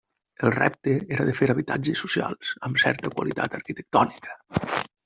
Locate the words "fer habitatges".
1.41-2.03